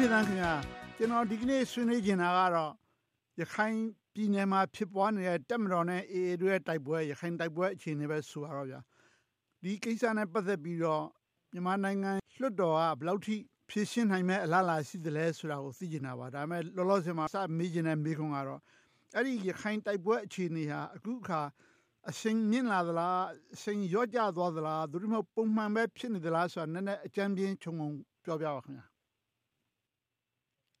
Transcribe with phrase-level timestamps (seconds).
[0.00, 0.54] ဖေသန်းခင်ဗျာ
[0.96, 2.72] ကျွန်တော်ဒီကနေ့ဆွေးနွေးချင်တာကတော့
[3.40, 3.76] ရခိုင်
[4.14, 8.80] ပြည်နယ်မှာဖြစ်ပွားနေတဲ့တပ်မတော်နဲ့ AA တို့ရဲ့တိုက်ပွဲရခိုင်တိုက်ပွဲအခြေအနေပဲဆိုပါတော့ဗျာ
[9.62, 11.04] ဒီကိစ္စနဲ့ပတ်သက်ပြီးတော့
[11.52, 13.36] မြန်မာနိုင်ငံလွှတ်တော်ကဘယ်လောက်ထိ
[13.70, 18.60] ဖြည့်ရှင်းနိုင်မဲ့အလားအလာရှိသလဲဆိုတာကိုသိချင်တာပါဒါပေမဲ့လောလောဆယ်မှာစမေးချင်တဲ့မေးခွန်းကတော့
[19.14, 21.40] အဲ့ဒီရခိုင်တိုက်ပွဲအခြေအနေဟာအခုခါ
[22.10, 23.20] အရှင်မြင့်လာသလား
[23.54, 27.88] အရှင်ရော့ကျသွားသလားသူတို့မပုံမှန်ပဲဖြစ်နေသလားဆိုတာနည်းနည်းအကြံပြင်းခြုံငုံ
[28.24, 28.95] ပြောပြပါခင်ဗျာ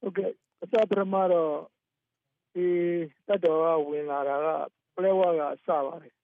[0.00, 0.30] ဟုတ်ကဲ့
[0.62, 1.54] အစပထမတော့
[2.54, 2.66] ဒီ
[3.26, 4.48] တတ်တော်ကဝင်လာတာက
[4.94, 6.14] ပလဲဝါကအစပါတယ်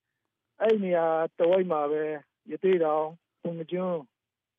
[0.61, 1.07] အဲ့ဒီနေရာ
[1.39, 2.03] တဝိုက်မှာပဲ
[2.51, 3.05] ရသေးတော်
[3.43, 4.01] ဘုံကျွန်း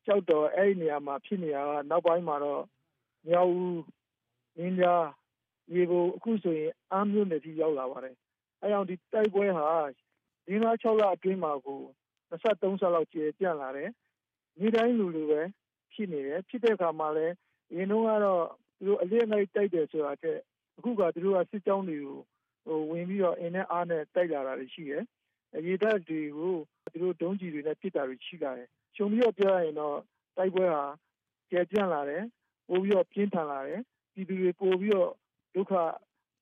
[0.06, 2.62] ကြောက်တော်အဲ့ဒီနေရာမှာဖြစ်နေတာကနောက်ပိုင်းမှာတော့
[3.28, 3.82] မြောက်ဦး
[4.58, 5.04] ရင်းကြား
[5.74, 8.16] ရေကိုအခုဆိုရင်အားမျိုးနဲ့ကြီးရောက်လာပါတယ်
[8.60, 9.68] အဲကြောင့်ဒီတိုက်ပွဲဟာ
[10.46, 11.80] ဒီမှာ6လအတွင်းမှာကို
[12.30, 13.90] 23ဆက်လောက်ကျေပြန့်လာတယ်
[14.60, 15.40] ဒီတိုင်းလူလူပဲ
[15.92, 17.34] ဖြစ်နေတယ်ဖြစ်တဲ့အခါမှာလည်း
[17.74, 18.44] ရင်းတော့ကတော့
[18.76, 20.38] သူတို့အလစ်အငိုက်တိုက်တယ်ဆိုတာတဲ့
[20.78, 22.18] အခုကသူတို့ကစစ်ကြောင်းတွေကို
[22.66, 25.02] ဟိုဝင်ပြီးတော့အင်းနဲ့အားနဲ့တိုက်လာတာရှိတယ်။
[25.66, 26.54] ရေတပ်တွေကို
[26.92, 29.98] သူတို့ဒုံးကျည်တွေနဲ့ပစ်တာတွေရှိလာတယ်။ရှုံပြီးတော့ပြောရရင်တော့
[30.36, 30.84] တိုက်ပွဲဟာ
[31.50, 32.22] ကျပြန့်လာတယ်။
[32.68, 33.80] ပိုပြီးတော့ပြင်းထန်လာတယ်။
[34.14, 35.12] ပြည်သူတွေပိုပြီးတော့
[35.54, 35.72] ဒုက္ခ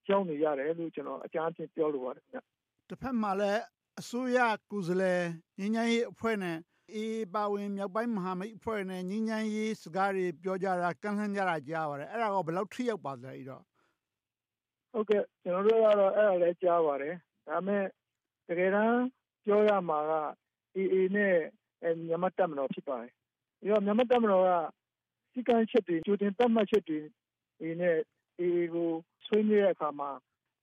[0.09, 2.39] ရောက်နေရတယ်လို့ကျွန်တော်အကြမ်းအဖြစ်ပြောလိုပါတယ်ခင်ဗျ။
[2.89, 3.61] တစ်ဖက်မှာလည်း
[3.99, 4.39] အစိုးရ
[4.71, 5.13] ကုစလဲ
[5.59, 6.57] ငင်းငင်းရေးအဖွဲ့နဲ့
[6.95, 13.63] အေးပါဝင် မြောက်ပိုင်းမဟာမိတ်အဖွဲ့နဲ့ငင်းငင်းရေးစကားတွေ ပြောကြတာကန့်လန့်ကြတာ ကြားပါတယ် အဲ့ဒါကဘယ်လောက် ထိရောက်ပါသလဲအဲ့တော့
[14.93, 17.15] ဟုတ်ကဲ့ ကျွန်တော်တို့ကတော့ အဲ့ဒါလည်း ကြားပါတယ်
[17.47, 17.83] ဒါပေမဲ့
[18.47, 19.03] တကယ်တမ်း
[19.45, 20.13] ပြောရမှာက
[20.77, 21.35] AA နဲ့
[22.07, 23.11] မြန်မာတပ်မတော် ဖြစ်ပါတယ်
[23.59, 24.49] ပြီးတော့ မြန်မာတပ်မတော်က
[25.33, 26.99] စီကံချက်တွေကျူတင်တတ်မှတ်ချက်တွေ
[27.59, 27.97] ဒီနဲ့
[28.39, 28.89] AA ကို
[29.25, 30.09] ဆွေးနွေးတဲ့အခါမှာ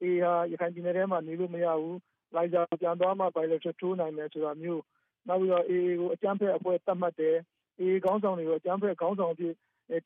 [0.02, 1.98] AA ဟာ ရခိုင်ပြည်နယ်ထဲမှာ နေလို့မရဘူး
[2.34, 4.82] လိုက်ကြပြန်သွားမှ pilot ထိုးနိုင်မယ်ဆိုတာမျိုး
[5.28, 7.36] နောက်ပြီးတော့ AA ကိုအကြမ်းဖက်အဖွဲ့သတ်မှတ်တယ်။
[7.80, 9.54] AA ခေါင်းဆောင်တွေကိုအကြမ်းဖက်ခေါင်းဆောင်အဖြစ်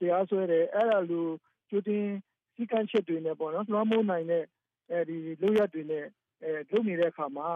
[0.00, 1.26] တရားစွဲတယ်။အဲဒါလို
[1.70, 2.06] ကြိုတင်
[2.54, 4.44] စည်းကမ်းချက်တွေနဲ့လွှမ်းမိုးနိုင်တဲ့
[5.42, 6.06] လုပ်ရပ်တွေနဲ့
[6.70, 7.50] လုပ်နေတဲ့အခါမှာ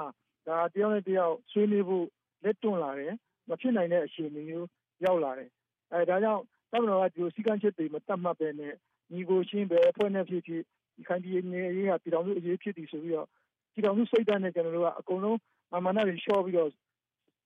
[0.46, 2.06] တယောက်နဲ့တယောက်ဆွေးနွေးဖို့
[2.44, 3.12] လက်တွန့်လာတယ်။
[3.48, 4.66] မဖြစ်နိုင်တဲ့အခြေအနေမျိုး
[5.04, 5.50] ရောက်လာတယ်။
[6.10, 8.74] ဒါကြောင့်တပ်မတော်ကဒီလိုစည်းကမ်းချက်တွေမသတ်မှတ်ဘဲနဲ့
[9.12, 10.62] ညီအကိုချင်းဘယ်အဖွဲ့နဲ့ဖြစ်ဖြစ်
[10.98, 13.28] ရခိုင်ပြည်နယ်အရေးဟာပြည်ထောင်စုအရေးဖြစ်တယ်ဆိုပြီးတော့
[13.72, 15.38] ပြည်ထောင်စုစိတ်ဓာတ်နဲ့ကျနော်တို့ကအကုန်လုံး
[15.72, 16.70] မာန်မာနတွေလျှော့ပြီးတော့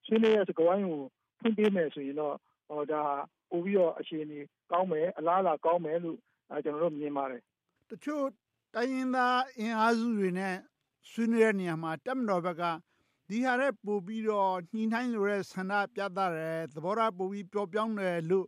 [0.06, 1.02] ဆွေးနွေးတဲ့စကားဝိုင်းကို
[1.40, 3.02] ဖွင့်ပေးမယ်ဆိုရင်တော့ဒါ
[3.50, 4.38] ပိုပြီးတော့အခြေအနေ
[4.70, 6.18] ကောင်းမယ်အလားအလာကောင်းမယ်လို့
[6.64, 7.42] ကျနော်တို့မြင်ပါတယ်။
[7.90, 8.24] တချို့
[8.74, 10.54] တိုင်းရင်းသားအင်အားစုတွေနဲ့
[11.10, 12.62] ဆွေးနွေးတဲ့နေရာမှာတပ်မတော်ဘက်က
[13.28, 18.46] ဒီဟာထက်ပိုပြီးတော့ညှိနှိုင်းလိုတဲ့ဆန္ဒပြသတယ်၊သဘောထားပိုပြီးပျော့ပျောင်းတယ်လို့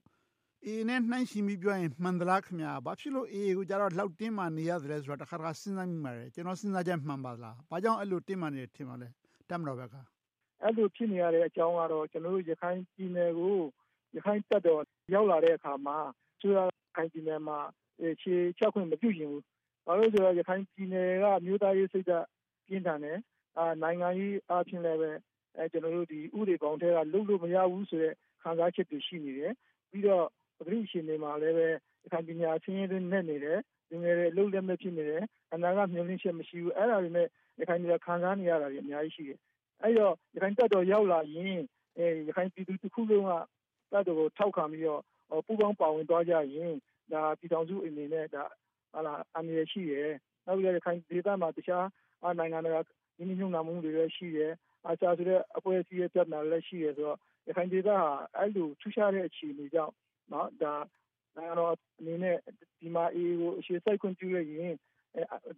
[0.66, 2.40] AA နဲ့နှိုင်းယှဉ်ပြီးပြောရင်မှန်သလား။
[2.86, 9.08] ဘာဖြစ်လို့ AA ကိုဒီလောက်တင်းမာနေရသလဲဆိုတာတခါတခါစဉ်းစားမိပါတယ်။ကျနော့်စဉ်းစားချက်မှန်ပါသလား။ဘာကြောင့်အဲဒီလိုတင်းမာနေတယ်ထင်ပါသလဲ
[9.50, 9.96] တပ်မတော်ဘက်က
[10.64, 13.56] အဲ့လိုဖြစ်နေရတဲ့အကြောင်းကတော့ကျွန်တော်တို့ရခိုင်ပြည်နယ်ကို
[14.16, 14.82] ရခိုင်တပ်တော်
[15.14, 15.98] ရောက်လာတဲ့အခါမှာ
[16.40, 16.58] သူက
[16.96, 17.58] ခိုင်ပြည်နယ်မှာ
[18.22, 19.42] ခြေချက်ခွင့်မပြုရင်ဘူး။
[19.86, 22.26] ဘာလို့ဆိုတော့ရခိုင်ပြည်နယ်ကမြို့သားရေးစိတ်ဓာတ်
[22.66, 23.18] ပြင်းထန်တယ်။
[23.58, 25.10] အာနိုင်ငံရေးအချင်းလည်းပဲ
[25.56, 29.52] အဲကျွန်တော်တို့ဒီဥဒေကောင်ထဲကလုလို့မရဘူးဆိုတဲ့ခံစားချက်တွေရှိနေတယ်။
[29.90, 30.26] ပြီးတော့
[30.58, 31.66] ပဂရိရှင်တွေမှာလည်းပဲ
[32.04, 33.58] ရခိုင်ပြည်နယ်အချင်းချင်းနဲ့နေတယ်။
[33.90, 37.26] လူငယ်တွေလှုပ်လည်းမဖြစ်နေတယ်။အနာကမျောလင်းချက်မရှိဘူး။အဲ့ဒါတွေနဲ့
[37.60, 39.38] ရခိုင်ပြည်နယ်ခံစားနေရတာတွေအများကြီးရှိတယ်
[39.82, 41.60] အဲ့တော့ရခိုင်တပ်တော်ရောက်လာရင်
[41.98, 43.30] အဲရခိုင်ပြည်သူတစ်ခုလုံးက
[43.92, 45.02] တပ်တော်ကိုထောက်ခံပြီးတော့
[45.46, 46.74] ပူးပေါင်းပါဝင်သွားကြရင်
[47.12, 48.44] ဒါပြည်ထောင်စုအနေနဲ့ဒါ
[48.92, 50.12] ဟာလာအမြဲရှိတယ်
[50.46, 51.86] နောက်ပြီးတော့ရခိုင်ဒေသမှာတခြား
[52.38, 52.80] နိုင်ငံတကာ
[53.18, 54.52] ရင်းနှီးမြှုပ်နှံမှုတွေလည်းရှိတယ်
[54.86, 57.18] အာချာဆိုတဲ့အဖွဲ့အစည်းရဲ့ပြဿနာလည်းရှိတယ်ဆိုတော့
[57.48, 57.98] ရခိုင်ဒေသဟာ
[58.36, 59.94] အဲ့လိုထူးခြားတဲ့အခြေအနေကြောင့်
[60.32, 60.74] နော်ဒါ
[61.36, 62.36] နိုင်ငံတော်အနေနဲ့
[62.80, 64.74] ဒီမှာအေးကိုအရှိစိုက်ခွင့်ပြုရရင်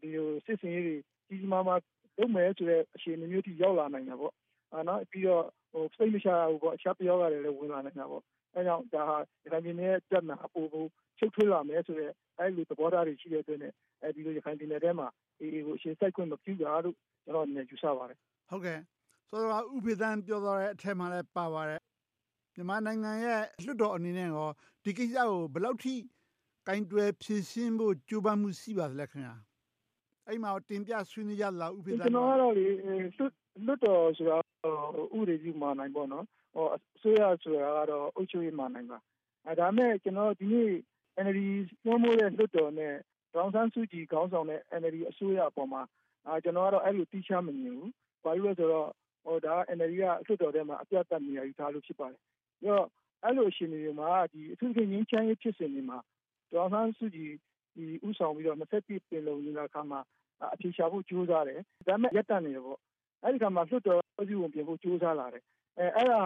[0.00, 1.80] ဒီလိုစစ်စင်ရေးတွေကြီးကြီးမားမား
[2.18, 4.32] လုပ်မယ်ဆိုတဲ့အခြေအနေမျိုးထိရောက်လာနိုင်တာပေါ့
[4.72, 8.22] အာနော်ပြီးတော့ဟိုစိတ်မချဘူးပေါ့အခြားပြောရတယ်လည်းဝင်လာနိုင်တာပေါ့
[8.54, 10.80] အဲကြောင့်ဒါဟာရခိုင်ပြည်နယ်ရဲ့တက်မှာအပူပူ
[11.18, 13.72] ချုပ်ထွေးလာမယ်ဆိုတော့အဲ့လိုသဘောထားတွေရှိတဲ့အတွက်နဲ့
[14.02, 15.08] အဲဒီလိုရခိုင်ပြည်နယ်ထဲမှာ
[15.40, 18.18] အေးကိုအခြေစိုက်ခွင့်မပြုတာလို့ကျွန်တော်အနေနဲ့ယူဆပါတယ်
[18.50, 18.78] ဟုတ်ကဲ့
[19.30, 21.80] ဆိုတော့ဥပဒေသံပြောသွားတဲ့အထက်မှာလည်းပါပါတယ်
[22.54, 24.48] မြန်မာနိုင်ငံရဲ့လွှတ်တော်အနေနဲ့ရော
[24.84, 25.94] ဒီကိစ္စကိုဘယ်လောက်ထိ
[26.68, 29.34] ကင်တွယ်ဖြည့်ရှင်းဖို့ကြိုးပမ်းမှုရှိပါသလဲခင်ဗျာ
[30.28, 32.66] အဲ့မှာတင်ပြဆွေးနွေးကြလားဥပဒေကျွန်တော်ကတော့လေ
[33.66, 34.42] လွတ်တော်ဆိုတော့
[35.18, 36.24] ဥပဒေကြီးမှာနိုင်ပေါ့နော်
[36.54, 38.98] ဟောအစိုးရဆိုတာကတော့အုပ်ချုပ်ရေးမှာနိုင်ပါ
[39.46, 40.70] အဲဒါမဲ့ကျွန်တော်ဒီနေ့
[41.24, 41.40] NLD
[41.84, 42.94] နှိုးမိုးတဲ့လွတ်တော်နဲ့
[43.34, 45.82] ဒေါန်ဆန်းစုကြည်ခေါင်းဆောင်တဲ့ NLD အစိုးရအပေါ်မှာ
[46.26, 47.92] အာကျွန်တော်ကတော့အဲ့လိုတိချမမြင်ဘူး
[48.24, 48.90] ဘာလို့လဲဆိုတော့
[49.24, 52.20] ဟိုဒါ NLD ကလွတ်တော်ထဲမှာအပြတ်တက်နေရယူထားလို့ဖြစ်ပါတယ်
[52.60, 52.86] ပြီးတော့
[53.24, 55.98] အဲ့လိုအရှင်တွေမှာဒီအထူးသဖြင့်ငင်းချမ်းရေးဖြစ်စဉ်တွေမှာ
[56.52, 57.32] ဒေါန်ဆန်းစုကြည်
[57.76, 60.00] ဒီဥဆောင်ပြီးတော့27ပင်လုံညီလာခံမှာ
[60.54, 62.78] အဖြေရှာဖို့ကြိုးစားတယ်ဒါပေမဲ့ရက်တန့်နေတယ်ပေါ့
[63.22, 65.42] အဲ့ဒီကမှလွတ်တော်ပြုဝင်ပြင်ဖို့ကြိုးစားလာတယ်
[65.78, 66.22] အဲအဲ့ဒါ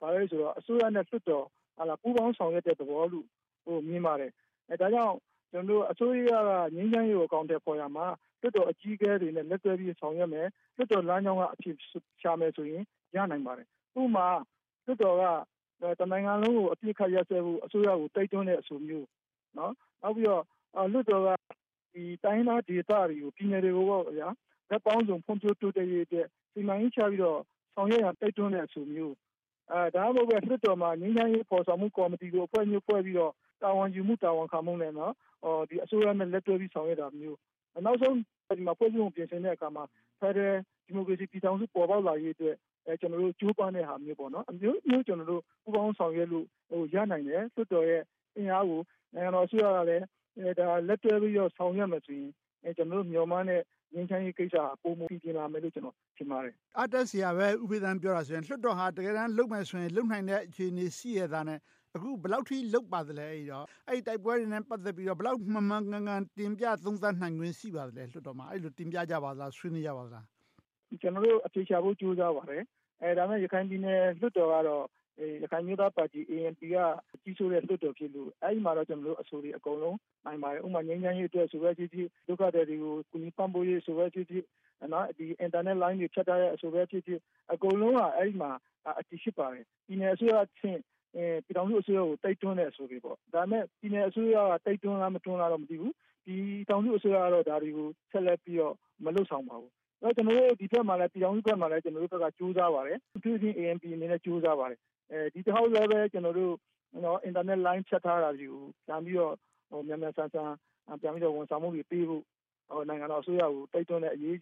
[0.00, 1.46] ဘာလဲဆိုတော့အစိုးရနဲ့လွတ်တော်
[1.76, 3.26] ဟာလာပူးပေါင်းဆောင်ရွက်တဲ့သဘောလို့
[3.64, 4.32] ဟိုမြင်ပါတယ်
[4.70, 5.16] အဲဒါကြောင့်
[5.52, 8.06] ကျွန်တော်တို့အစိုးရကငြိမ်းချမ်းရေးကိုအကောင့်တွေပေါ်ရမှာ
[8.40, 10.46] လွတ်တော်အကြီးအကဲတွေနဲ့လက်တွဲပြီးဆောင်ရွက်မယ်
[10.76, 11.76] လွတ်တော်လမ်းကြောင်းကအဖြစ်
[12.22, 12.82] ရှာမယ်ဆိုရင်
[13.16, 13.66] ရနိုင်ပါတယ်
[14.00, 14.26] ဥပမာ
[14.86, 15.24] လွတ်တော်က
[16.00, 19.06] တနိုင်ငံလုံးကိုအပြစ်ခတ်ရက်စဲဖို့အစိုးရကိုတိုက်တွန်းတဲ့အဆိုမျိုး
[19.58, 19.72] နော်
[20.02, 20.42] နောက်ပြီးတော့
[20.92, 21.28] လွတ်တော်က
[21.94, 24.28] ဒီတိုင်းသားဒေသတွေကိုပြည်နယ်တွေကိုပေါ့ဗျာ
[24.70, 27.40] လက်ပေါင်းစုံဖွံ့ဖြိုးတိုးတက်ရေးအတွက်စီမံကိန်းချပြီးတော့
[27.74, 29.14] ဆောင်ရွက်ရတိုက်တွန်းတဲ့အဆိုမျိုး
[29.70, 33.32] အဲဒါမှမဟုတ်ပဲလွတ်တော်မှာငင်းချမ်းရေးပေါ်ဆောင်မှုကော်မတီကိုအဖွဲ့မျိုးဖွဲ့ပြီးတော့
[33.62, 37.38] တာဝန်ယူမှုတာဝန်ခံမှုနဲ့နော်ဟောဒီအစိုးရနဲ့လက်တွဲပြီးဆောင်ရွက်တာမျိုး
[37.84, 38.16] နောက်ဆုံး
[38.58, 39.84] ဒီမှာဖွဲ့စည်းပုံပြင်ဆင်တဲ့အခါမှာ
[40.20, 48.02] ဖက်ဒရယ်ဒီမိုကရေစီပြည်ထောင်စုပေါ်ပေါက်လာရေးအတွက်အဲကျွန်တော်တို့ကြိုးပမ်းတဲ့ဟာမျိုးပေါ့နော်အမျိုးမျိုးကျွန်တော်တို့ပူးပေါင်းဆောင်ရွက်လို့ဟိုရနိုင်တယ်လွတ်တော်ရဲ့
[48.36, 48.80] အင်အားကို
[49.14, 50.21] နိုင်ငံတော်အစိုးရကလည်းအဲ
[50.58, 52.30] ဒါလက်တွဲပြီးတော့ဆောင်ရွက်မယ်ဆိုရင်
[52.64, 53.60] အဲကျွန်တော်တို့မြန်မာနဲ့
[53.94, 61.58] ငင်းချမ်းရေးကိစ္စပုံမပြင်လာမယ်လို့ကျွန်တော်ထင်ပါတယ်။အတက်စရာပဲဥပဒေပြောတာဆိုရင်လွှတ်တော်ဟာတကယ်တမ်းလုံမယ်ဆိုရင်လုံနိုင်တဲ့အခြေအနေရှိရတာနဲ့
[61.96, 70.24] အခုဘယ်လောက်ထိလုပါသလဲအဲ့တော့အဲ့တိုက်ပွဲတွေနဲ့ပတ်သက်ပြီးတော့ဘယ်လောက်မှန်မှန်ကန်ကန်တင်ပြသုံးသပ်နိုင်ခွင့်ရှိပါသလဲလွှတ်တော်မှာအဲ့လိုတင်ပြကြပါလားဆွေးနွေးကြပါလား
[71.00, 72.62] ကျွန်တော်တို့အဖြေရှာဖို့ကြိုးစားပါတယ်
[73.02, 74.84] အဲဒါမဲ့ရခိုင်ပြည်နယ်လွှတ်တော်ကတော့
[75.42, 76.76] ရခိုင်မျိုးသားပါတီ ANP က
[77.22, 84.44] ကြီးစိုးတဲ့လွှတ်တော်ဖြစ်လို့အဲဒီမှာတော့ကျွန်တော်တို့အဆိုတွေအကုန်လုံးနိုင်ပါတယ်ဥပမာငြိမ်းချမ်းရေးအတွက်ဆိုပဲဖြစ်ဖြစ်ဒုက္ခသည်တွေကိုကူညီပံ့ပိုးရေးဆိုပဲဖြစ်ဖြစ်
[84.92, 87.20] နော်ဒီ internet line တွေဖြတ်ထားတဲ့အဆိုပဲဖြစ်ဖြစ်
[87.52, 88.50] အကုန်လုံးကအဲဒီမှာ
[88.98, 90.80] အတည်ရှိပါတယ်ပြည်နယ်အစိုးရချင်း
[91.16, 95.94] အဲပြည်ထောင်စုအစိုးရကိုတိုက်တွန်းတဲ့အဆိုတွေပေါ့ဒါမဲ့ပြည်နယ်အစိုးရကတိုက်တွန်းလားမတွန်းလားတော့မသိဘူး
[96.26, 96.36] ဒီ
[96.68, 98.74] တောင်စုအစိုးရကတော့ဒါတွေကိုဆက်လက်ပြီးတော့
[99.04, 104.78] မလုပ်ဆောင်ပါဘူး တော့ကျွန်တော်တို့ဒီဘက်မှာလည်းပြည်ထောင်စုဘက်မှာလည်းကျွန်တော်တို့ဘက်ကကြိုးစားပါတယ်သူချင်း AMP အနေနဲ့ကြိုးစားပါတယ်
[105.10, 106.54] အဲဒီတစ်ခေါက်လည်းပဲကျွန်တော်တို့
[107.04, 109.34] နော် internet line ဖြတ်ထားတာတွေကိုပြန်ပြီးတော့
[109.70, 110.50] ဟိုမြန်မြန်ဆန်ဆန်
[111.00, 112.22] ပြန်ပြီးတော့ဝန်ဆောင်မှုတွေပေးဖို့
[112.70, 114.36] ဟိုနိုင်ငံတော်အစိုးရကိုတိုက်တွန်းတဲ့အရေး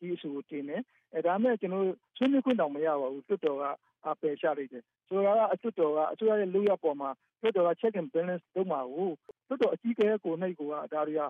[0.00, 0.82] ကြီးအဆိုကိုတင်တယ်
[1.14, 3.64] အဲဒါမဲ့ကျွန်တော်တို့ဆွေးနွေးခွင့်တောင်မရပါဘူးတွတ်တော်က
[4.06, 7.10] အပယ်ချလိုက်တယ် ဆိုတော့အတွတ်တော်ကအစိုးရရဲ့လူရပေါ်မှာ
[7.40, 9.10] တွတ်တော်က check and balance လုပ်မှာကို
[9.48, 10.62] တွတ်တော်အကြီးကဲကိုနှိပ်က
[10.92, 11.22] ဒါတွေက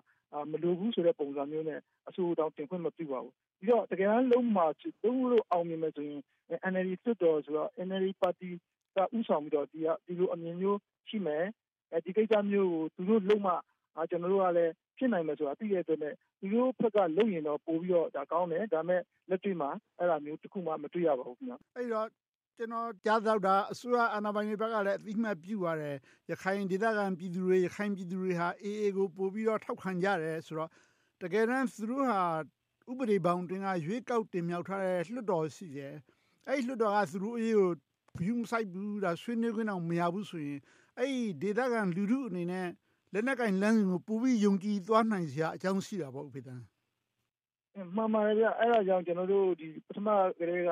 [0.50, 4.67] မလိုဘူးဆိုတဲ့ပုံစံမျိုးနဲ့အဆိုတောင်တင်ခွင့်မပြုပါဘူးပြီးတော့တကယ်တမ်းလုံးမှာ
[5.05, 6.21] လုံးလို့အောင်မြင်မယ်ဆိုရင်
[6.73, 8.49] NLD တွတ်တော်ဆိုတော့ NLD ပါတီ
[8.97, 10.79] ကဥဆောင်ပြီးတော့ဒီကဒီလိုအမြင်မျိုး
[11.09, 11.44] ရှိမယ်
[11.93, 13.55] အဲဒီကိစ္စမျိုးကိုသူတို့လုံးမှ
[14.11, 19.00] ကျွန်တော်တို့ကလည်းဖြစ်နိုင်မယ်ဆိုတာသိရတဲ့အတွက်သူတို့ဘက်ကလုံရင်တော့ပို့ပြီးတော့ဒါကောင်းတယ်ဒါမဲ့
[19.31, 22.06] လက်တွေ့မှာအဲ့လိုမျိုးတစ်ခုမှမတွေ့ရပါဘူးခင်ဗျအဲ့တော့
[22.61, 25.97] ကျွန်တော်ကြားတော့တာအစိုးရအာဏာပိုင်တွေဘက်ကလည်းအသိမှတ်ပြုရတယ်
[26.31, 30.71] ရခိုင်ဒေသခံပြည်သူတွေရခိုင်ပြည်သူတွေဟာအေးအေးကိုပို့ပြီးတော့ထောက်ခံကြတယ်ဆိုတော့
[31.23, 32.21] တကယ်တမ်းသူတို့ဟာ
[32.91, 35.95] ဥပဒေဘောင်တင်ကရွေးကောက်တင်မြှောက်ထားတဲ့လွှတ်တော်ရှိတယ်
[36.49, 37.71] အဲ့လွှတ်တော်ကသူတို့အရေးကို
[38.19, 40.61] ဘူးမဆိုင်ဘူးဒါဆွေးနွေးခွင့်တော့မရဘူးဆိုရင်
[40.99, 42.69] အဲ့ဒီဒေသခံလူထုအနေနဲ့
[43.13, 46.55] လက်နက်ကင်လမ်းစဉ်ကိုပူပြီးယုံကြည်သွားနိုင်စရာအကြောင်းရှိတာပေါ့ဥပဒေ
[47.97, 50.09] မှန်ပါတယ်ဗျအဲ့ဒါကြောင့်ကျွန်တော်တို့ဒီပထမ
[50.39, 50.71] ကလေးက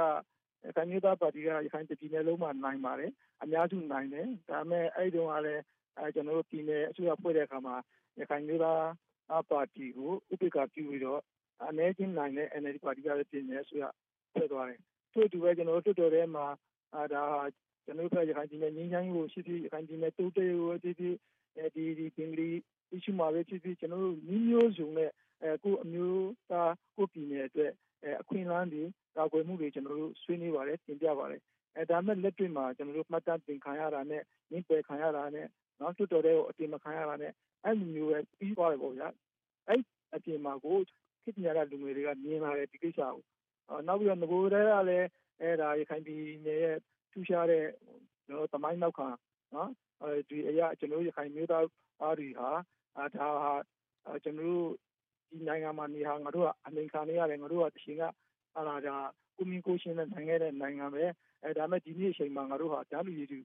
[0.77, 3.13] ခိုင်မျိုးသားပါတီကရခိုင်ပြည်နယ်လုံးမှာနိုင်ပါတယ်
[3.43, 5.63] အများစုနိုင်တယ်ဒါပေမဲ့အဲ့တုန်းကလည်း
[5.99, 7.77] အဲကျွန်တော်တို့ပြည်နယ်အစိုးရဖွဲ့တဲ့အခါမှာ
[8.21, 11.21] ရခိုင်မျိုးသားပါတီကိုဥပက္ခပြုပြီးတော့
[11.69, 13.85] အနေချင်းနိုင်တဲ့ NLD ပါတီကလည်းပြည်နယ်အစိုးရ
[14.35, 14.81] ဖွဲ့သွားတယ်
[15.13, 16.47] ထို့တူပဲကျွန်တော်တို့တွတ်တော်ထဲမှာ
[16.95, 17.25] အာဒါ
[17.85, 21.17] ကျွန်တော်တို့ရခိုင်ပြည်နယ်ငင်းချမ်းကိုရှိပြီးရခိုင်ပြည်နယ်တိုးတက်ကိုရှိပြီး
[21.57, 22.51] အဲဒီဒီပင်လီ
[22.95, 25.11] issue မှာပဲဖြစ်ဖြစ်ကျွန်တော်တို့မျိုးစုံနဲ့
[25.43, 27.73] အဲကိုအမျိုးသားကိုပြည်နယ်အတွက်
[28.21, 28.83] အခွင့်အလမ်းတွေ
[29.17, 31.41] ကာကွယ်မှုတွေကျွန်တော်တို့ဆွေးနွေးပါတယ်တင်ပြပါတယ်
[31.77, 35.47] အဲဒါမဲ့လက်တွေ့မှာကျွန်တော်တို့မှတ်တမ်းတင်ခံရတာနဲ့ညှိပယ်ခံရတာနဲ့
[35.81, 37.33] နောက်တွတ်တော်တွေကိုအတင်မခံရတာနဲ့
[37.65, 39.09] အဲ့လိုမျိုးပဲပြီးသွားတယ်ပေါ့ဗျာ
[39.69, 39.81] အဲ့
[40.15, 40.79] အပြင်မှာကို
[41.23, 45.09] ခေတ္တရတဲ့လူငယ်တွေကမြင်လာတယ်ဒီကိစ္စကိုနောက်ပြီးတော့ငကိုယ်တည်းကလည်း
[45.41, 46.77] အဲဒါရခိုင်ပြည်နယ်ရဲ့
[47.13, 47.65] ထူးခြားတဲ့
[48.27, 49.09] ကျွန်တော်တမိုင်းနောက်ခံ
[49.55, 49.71] နော်
[50.03, 51.65] အဲဒီအရာကျွန်တော်ရခိုင်မျိုးသား
[52.03, 52.51] အားတွေဟာ
[53.15, 53.53] ဒါဟာ
[54.25, 54.69] ကျွန်တော်တို့
[55.31, 58.03] ဒီနိုင်ငံမှာနေဟာငါတို့ကအမိန်ခံနေရတယ်ငါတို့ကတရှင်က
[58.55, 58.97] ဟာလာဒါ
[59.37, 61.05] ကုမင်းကိုရှင်နဲ့နိုင်ငံတဲ့နိုင်ငံပဲ
[61.45, 63.39] အဲဒါမဲ့ဒီနေ့အချိန်မှာငါတို့ဟာဓာတ်လူရည်သူ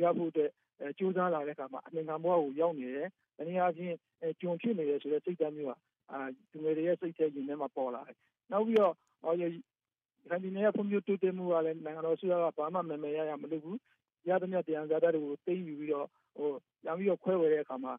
[0.00, 0.50] ရဖို့အတွက်
[0.98, 3.94] စူးစမ်းလာတဲ့အခါမှာအမိန်ခံဘဝကိုရောက်နေတယ်။တနည်းအားဖြင့်
[4.40, 5.76] ကြုံဖြစ်နေတယ်ဆိုတဲ့စိတ်ဓာတ်မျိုးဟာ
[6.10, 6.18] အာ
[6.52, 8.16] ဒီငယ်တွေရဲ့စိတ်ထဲရင်ထဲမှာပေါ်လာတယ်။
[8.52, 13.76] နောက်ပြီးတော့ရခိုင်ပြည်နယ်ရဲ့ဖွံ့ဖြိုးတိုးတက်မှုကလည်းနိုင်ငံတော်အစိုးရကဘာမှမယ်မယ်ရရမလုပ်ဘူး။
[14.28, 16.50] ရသမျှတရားဇာတ်တွေကိုသိမ်းယူပြီးတော့ဟို
[16.82, 17.92] ပြန်ပြီးတော့ခွဲဝေတဲ့အခါမှာ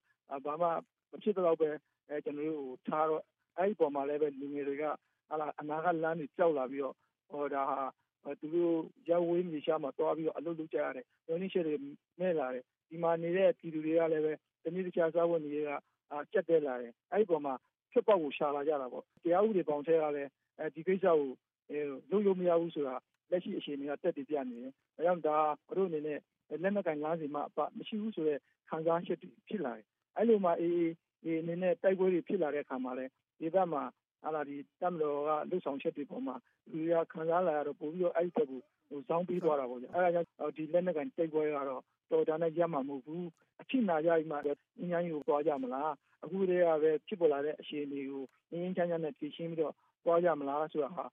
[0.45, 0.69] ဘာမှ
[1.15, 1.69] မဖြစ်တော့ပဲ
[2.09, 3.23] အဲကျွန်တော်တို့ထားတော့
[3.57, 4.83] အဲ့ဒီပုံမှာလည်းပဲလူငယ်တွေက
[5.29, 6.95] ဟာလာအနာကလမ်းတွေကြောက်လာပြီးတော့
[7.31, 8.75] ဟောဒါဟာသူတို့
[9.09, 11.75] ရောက်ဝေးမြေရှားမှာတွားပြီးတော့အလုပ်လုပ်ကြရတယ်။ဝန်ကြီးချက်တွေ
[12.19, 15.69] မဲ့လာတယ်။ဒီမှာနေတဲ့ပြည်သူတွေကလည်းပဲတနည်းတခြားစားဝတ်နေတွေက
[16.11, 17.53] အာကြက်တက်လာတယ်။အဲ့ဒီပုံမှာ
[17.91, 20.29] ဖြစ်ပေါက်ကိုရှာလာကြတာပေါ့။တရားဥပဒေပေါင်းထဲကလည်း
[20.59, 21.29] အဲဒီကိစ္စကို
[21.69, 21.79] အဲ
[22.11, 22.95] လုပ်လို့မရဘူးဆိုတာ
[23.31, 25.37] လက်ရှိအခြေအနေကတက်တည်ပြနေတယ်။ဒါကြောင့်ဒါ
[25.77, 26.19] တို့အနေနဲ့
[26.63, 29.85] လက်နက်ကင်လမ်းစီမှာအပမရှိဘူးဆိုတော့ခံစားချက်ဖြစ်လာတယ်။
[30.17, 30.93] အဲ့လိုမှအေးအေး
[31.41, 33.83] အနေနဲ့ တိုက်ပွဲတွေဖြစ်လာတဲ့အခါမှာလည်းဒီဘက်မှာ
[34.23, 36.35] ဟာလာဒီတမ်လောကလှုပ်ဆောင်ချက်တွေပေါ်မှာ
[36.71, 38.61] လူရခံစားလာရတော့ ပို့ပြီးတော့ အဲ့ဒီဘက်ကို
[39.09, 43.27] ဇောင်းပေးသွားတာပေါ့ဗျအဲဒါကြောင့် ဒီလက်နက်ကန်တိုက်ပွဲကတော့ တော်တာနဲ့ရမှာမဟုတ်ဘူး
[43.61, 45.91] အထိနာကြပြီးမှငင်းချမ်းကို သွားကြမလား
[46.23, 49.73] အခုတည်းကပဲ ဖြစ်ပေါ်လာတဲ့ အခြေအနေကိုငင်းချမ်းချမ်းနဲ့ ဖြေရှင်းပြီးတော့
[50.05, 51.05] သွားကြမလားဆိုတာဟာ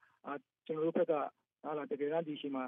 [0.66, 1.12] ကျွန်တော်တို့ဘက်က
[1.62, 2.64] ဟာလာတကယ်တမ်း ဒီရှိမှာ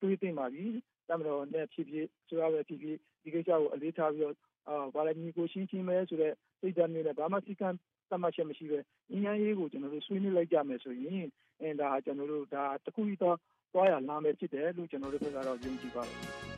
[0.00, 0.64] တွေးသိမ့်ပါပြီ
[1.12, 4.36] တမတော်နဲ့ဖြစ်ဖြစ်ဆိုရပဲဖြစ်ဖြစ်ဒီကိစ္စကိုအလေးထားပြီးတော့
[4.68, 7.68] အာဘာလဲညီကိုရှင်းချင်းပဲဆိုတော့စိတ်ဓာတ်မျိုးနဲ့ဘာမှစီကံ
[8.10, 8.78] သတ်မှတ်ချက်မရှိပဲ
[9.24, 11.26] ဉာဏ်ရေးကိုကျွန်တော်တို့ဆွေးနွေးလိုက်ကြမယ်ဆိုရင်
[11.60, 13.36] အဲဒါကျွန်တော်တို့ဒါတခုကြီးတော့
[13.72, 16.51] သွားရလာမယ်ဖြစ်တယ်လို့ကျွန်တော်တို့ဘက်ကတော့ယုံကြည်ပါတယ်